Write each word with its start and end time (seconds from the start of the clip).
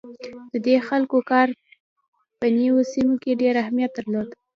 د 0.51 0.53
دې 0.65 0.75
خلکو 0.87 1.17
کار 1.31 1.47
په 2.39 2.45
نوو 2.59 2.81
سیمو 2.93 3.15
کې 3.23 3.39
ډیر 3.41 3.53
اهمیت 3.63 3.91
درلود. 3.95 4.29